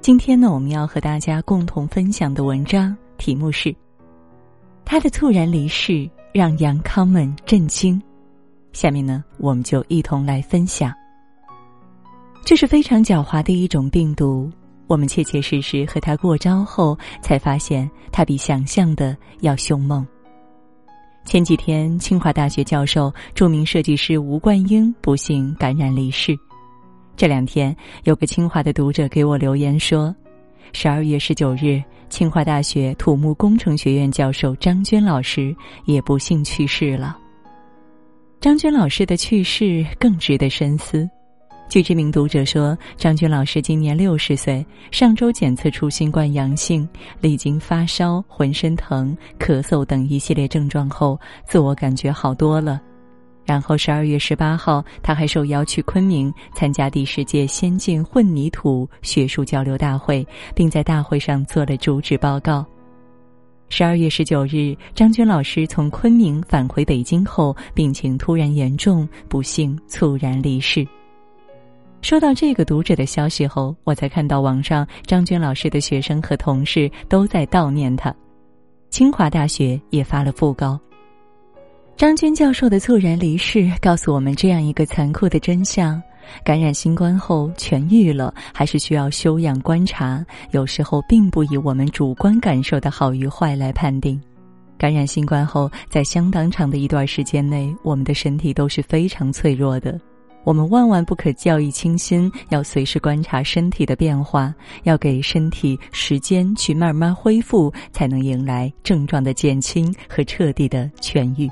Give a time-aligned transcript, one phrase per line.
[0.00, 3.74] 今天呢，我们要和大家共同分享的文章题目是：
[4.84, 8.00] 他的猝然离世让杨康们震惊。
[8.72, 10.92] 下面呢，我们就一同来分享。
[12.44, 14.50] 这是非常狡猾的一种病毒，
[14.86, 20.06] 我们切切实实和他过招后，才发现他比想象的要凶猛。
[21.24, 26.38] 前几天，清华大学教授、著名设计师吴冠英不幸感染离世。
[27.18, 27.74] 这两天，
[28.04, 30.14] 有个清华的读者给我留言说，
[30.72, 35.52] 十二月十九日，清华大学土木工程学院教授张娟老师
[35.84, 37.18] 也不幸去世了。
[38.38, 41.10] 张娟老师的去世更值得深思。
[41.68, 46.88] 据知名读者说，张娟老师今年六十岁，上周检测出新冠阳性，
[47.20, 52.80] 历经发烧、浑身疼、咳嗽等一系列症状后，自我感觉好多了。
[53.48, 62.62] 然后十二月十八号，他还受邀去昆明参加第十届先进混凝土学术交流大会，并在大会上做了主旨报告。
[63.70, 70.86] 十二月十九日，张娟老师从昆明返回北京后，病情突然严重，不幸猝然离世。
[72.02, 78.14] 收到这个读者的消息后，我才看到网上张娟老师的学生和同事都在悼念他，
[78.90, 80.78] 清华大学也发了讣告。
[81.98, 86.00] 张军教授的猝然离世，告诉我们这样一个残酷的真相：
[86.44, 94.20] 感染新冠后痊愈了，还是需要休养观察，有时候并不以我们主观感受的好与坏来判定。
[94.78, 100.00] 感染新冠后，在相当长的一段时间内，我们的身体都是非常脆弱的。
[100.44, 111.50] 我们万万不可掉以轻心，要随时观察身体的变化，要给身体时间去慢慢恢复，才能迎来症状的减轻和彻底的痊愈。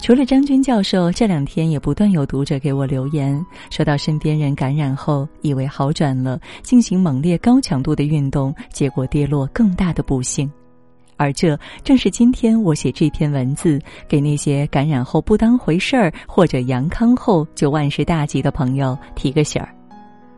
[0.00, 10.50] 除了张军教授，这两天也不断有读者给我留言，说到身边人感染后以为好转了，进行猛烈高强度的运动，结果跌落更大的不幸。
[11.16, 13.78] 而这正是今天我写这篇文字
[14.08, 19.68] 给那些感染后不当回事儿或者阳康后就万事大吉的朋友提个醒儿：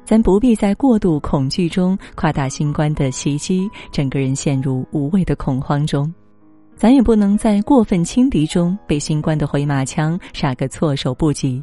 [0.07, 6.11] 咱不必在过度恐惧中夸大新冠的袭击，整个人陷入无谓的恐慌中；
[6.81, 11.63] 咱也不能在过分轻敌中被新冠的回马枪杀个措手不及。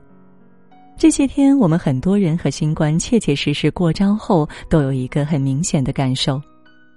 [0.95, 6.39] 这些天，我们很多人和新冠切切实实过招后，都有一个很明显的感受。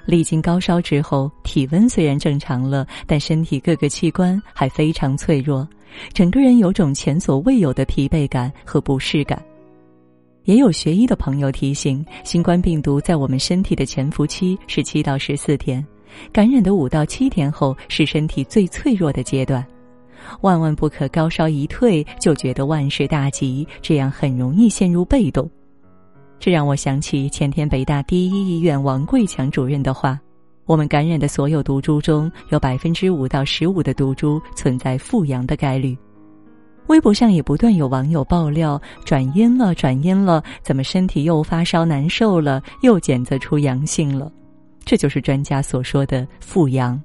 [0.05, 5.67] 历经高烧之后，体温虽然正常了，但身体各个器官还非常脆弱，
[6.13, 9.43] 整个人有种前所未有的疲惫感和不适感。
[10.45, 15.83] 也有学医的朋友提醒，新冠病毒在我们身体的潜伏期是七到十四天，
[16.33, 19.65] 感染的五到七天后是身体最脆弱的阶段，
[20.41, 25.51] 万万不可高烧一退就觉得万事大吉，这样很容易陷入被动。
[26.39, 30.19] 这让我想起前天北大第一医院王贵强主任的话
[30.65, 35.97] ：“我们感染的所有毒株中有百分之五到十五的毒株存在复阳的概率。”
[36.89, 44.33] 微博上也不断有网友爆料转阴了，转阴了，怎么身体又发烧难受了，又检测出阳性了？
[44.91, 47.01] 这就是专家所说的复阳。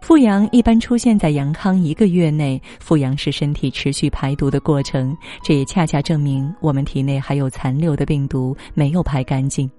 [0.00, 5.14] 复阳一般出现在阳康一个月内，复阳是身体持续排毒的过程，
[5.44, 9.70] 这也恰恰证明我们体内还有残留的病毒没有排干净。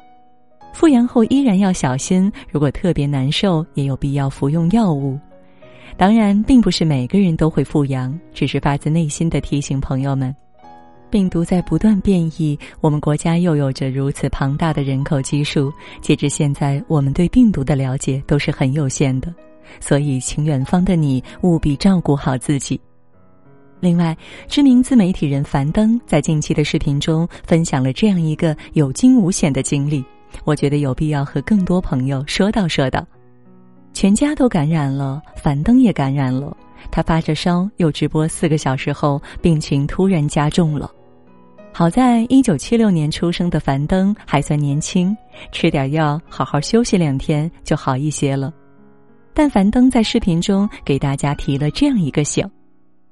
[0.73, 5.17] 复阳后依然要小心，如果特别难受，也有必要服用药物。
[5.97, 10.35] 当然，并不是每个人都会复阳，只是发自内心的提醒朋友们：
[11.09, 19.33] 病毒在不断变异，我们国家又有着如此庞大的人口基数，截至现在，我们对病毒的了解都是很有限的。
[19.79, 22.79] 所以，请远方的你务必照顾好自己。
[23.79, 24.15] 另外，
[24.47, 30.03] 知名自媒体人樊登在近期的视频中分享了这样一个有惊无险的经历，
[30.43, 33.05] 我觉得有必要和更多朋友说道说道。
[33.93, 36.55] 全家都感染了，樊登也感染了。
[36.91, 40.89] 他发着烧，又直播四个小时后，病情突然加重了。
[41.77, 45.15] 好在一九七六年出生的樊登还算年轻，
[45.51, 48.51] 吃点药，好好休息两天就好一些了。
[49.31, 52.43] 但樊登在视频中给大家提了这样一个醒：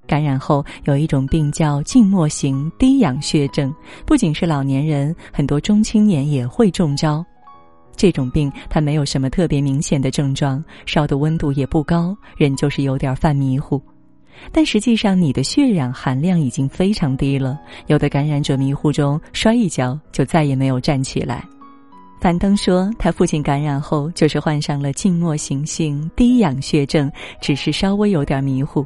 [0.08, 3.72] 感染后有一种病叫静默型低氧血症，
[4.04, 7.24] 不仅是老年人，很多中青年也会中招。
[7.96, 13.80] 这种病它没有什么特别明显的症状，烧的温度也不高，人就是有点犯迷糊。
[14.52, 21.44] 但实际上你的血氧含量已经非常低了，有的感染者迷糊中摔一跤就再也没有站起来。
[22.22, 27.12] 樊登说，他父亲感染后就是患上了静默型性低氧血症，
[27.42, 28.86] 只是稍微有点迷糊。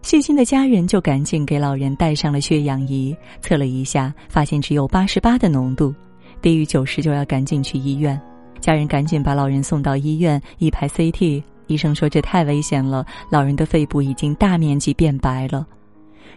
[0.00, 5.94] 细心的家人就赶紧给老人带上了血氧仪，测了一下，发现只有八十八的浓度，
[6.40, 8.20] 低于九十就要赶紧去医院。
[8.58, 11.40] 家人赶紧把老人送到医院，一排 CT，
[11.72, 15.66] 医生说这太危险了，老人的肺部已经大面积变白了。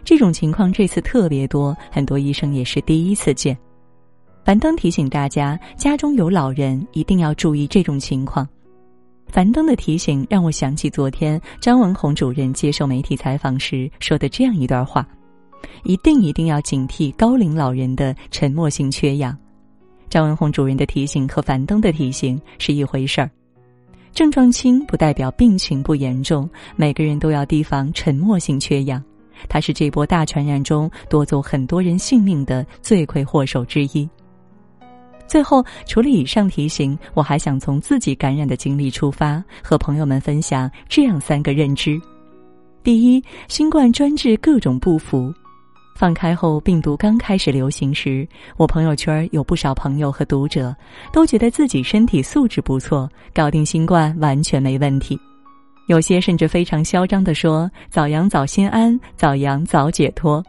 [0.02, 3.56] 这种情况这次特别多，很多医生也是第一次见。
[4.44, 8.48] 樊登提醒大家，家中有老人一定要注意这种情况。
[9.26, 15.06] 樊登的提醒让我想起昨天张文宏主任接受媒体采访时说的这样一段话：
[15.82, 19.36] 一定一定要警惕高龄老人的沉默性缺氧。
[20.08, 23.28] 张文宏主任的提醒和樊登的提醒是一回事儿，
[24.16, 29.04] 症状轻不代表病情不严重，每个人都要提防沉默性缺氧，
[29.46, 34.08] 它是这波大传染中夺走很多人性命的罪魁祸首之一。
[35.26, 42.00] 最后，除了以上提醒，我还想从自己感染的经历出发，和朋友们分享这样三个认知：
[42.82, 45.30] 第一，新冠专治各种不服。
[45.96, 48.28] 放开后，病毒刚开始流行时，
[48.58, 50.76] 我朋友圈有不少朋友和读者
[51.10, 55.18] 都觉得自己身体素质不错，搞定新冠完全没问题。
[55.86, 60.44] 有些甚至非常嚣张地说：“早阳早心安，早阳早解脱。”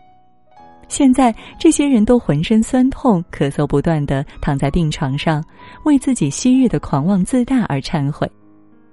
[0.89, 5.41] 现在这些人都浑身酸痛、咳嗽不断的躺在病床上，
[5.85, 8.29] 为自己昔日的狂妄自大而忏悔。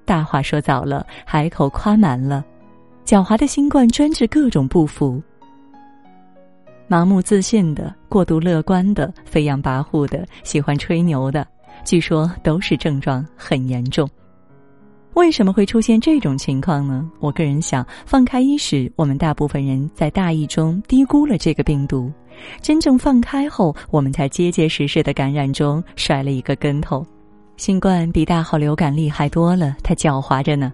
[0.04, 2.44] 大话说早了，海口夸满了，
[3.04, 5.20] 狡猾的新冠专治各种不服。
[6.88, 11.46] 盲目自信的、过度乐观的、飞扬跋扈的、喜欢吹牛的，
[11.84, 14.08] 据说都是症状很严重。
[15.14, 17.08] 为什么会出现这种情况呢？
[17.20, 22.10] 我个人想，放开伊始，我们大部分人在大意中低估了这个病毒；
[22.60, 27.06] 真正放开后，我们才结结实实的感染中摔了一个跟头。
[27.56, 30.72] 新冠比大号流感厉害多了，它狡猾着呢。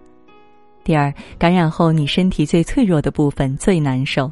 [0.83, 4.31] 第二，感染后你身体最脆弱的部分最难受。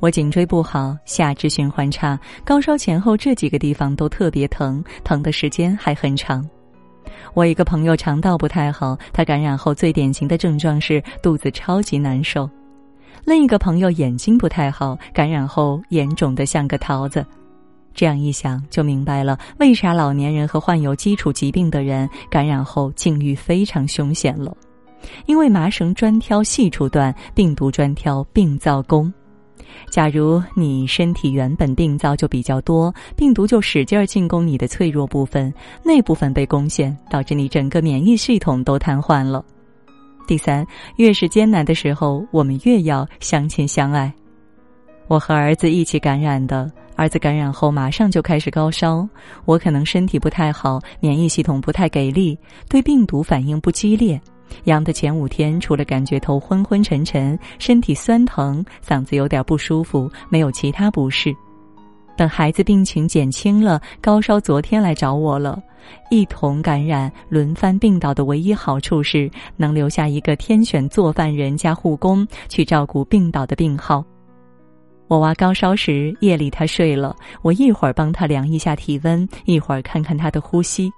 [0.00, 6.48] 我颈椎不好，下肢循环差，高烧前后这几个地方都特别疼，疼的时间还很长。
[7.34, 12.48] 我一个朋友肠道不太好，他感染后最典型的症状是肚子超级难受。
[13.24, 17.24] 另一个朋友眼睛不太好，感染后眼肿得像个桃子。
[17.94, 24.54] 这样一想就明白了，为啥老年人和患有基础疾病的人感染后境遇非常凶险了。
[25.24, 29.12] 因为麻绳专挑细处断，病毒专挑病灶攻。
[29.90, 35.52] 假如你身体原本病灶就比较多，病毒就使劲儿进攻你的脆弱部分，
[35.84, 39.44] 那部分被攻陷，导致你整个免疫系统都瘫痪了。
[40.26, 40.66] 第三，
[40.96, 44.12] 越是艰难的时候，我们越要相亲相爱。
[45.06, 49.08] 我和儿子一起感染的，儿子感染后马上就开始高烧，
[49.44, 52.36] 我可能身体不太好，免疫系统不太给力，
[52.68, 54.20] 对病毒反应不激烈。
[54.64, 61.34] 阳的前五天，除了感觉头昏昏沉沉、身体酸疼、嗓子有点不舒服，没有其他不适。
[62.16, 65.62] 等孩子病情减轻了，高烧昨天来找我了，
[66.10, 74.02] 一同感染，轮番病倒的唯一好处是能留下一个天选做饭人加护工去照顾病倒的病号。
[75.08, 80.90] 我娃高烧时，夜里他睡了，我一会儿帮他量一下体温，一会儿看看他的呼吸。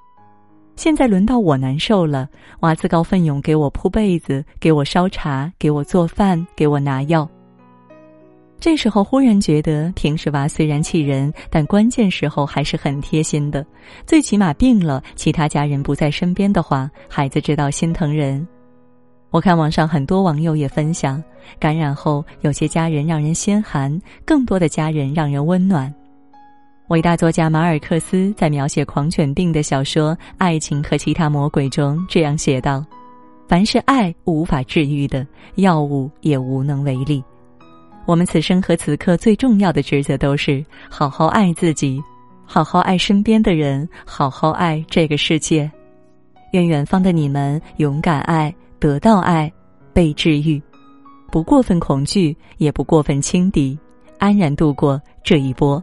[0.79, 2.29] 现在轮到我难受了，
[2.61, 7.29] 娃自告奋勇给我铺被子，给我烧茶，给我做饭，给我拿药。
[8.61, 13.67] 这时候忽然觉得，平时娃虽然气人，但关键时候还是很贴心的。
[14.07, 18.47] 最起码病了，其他家人不在身边的话，孩子知道心疼人。
[19.31, 21.21] 我看网上很多网友也分享，
[21.59, 25.93] 感染后有些家人让人心寒，更多的家人让人温暖。
[26.89, 32.83] 伟大作家马尔克斯在描写狂犬病的小说《爱情和其他魔鬼》中这样写道
[33.47, 35.27] ：“凡是爱无法治愈的，
[35.57, 37.23] 药物也无能为力。
[38.07, 42.03] 我们此生和此刻最重要的职责都是好好爱自己，
[42.47, 45.71] 好好爱身边的人，好好爱这个世界。
[46.53, 49.53] 愿远方的你们勇敢爱，得到爱，
[49.93, 50.63] 被治愈，
[51.31, 53.79] 不过分恐惧，也不过分轻敌，
[54.17, 55.83] 安然度过这一波。”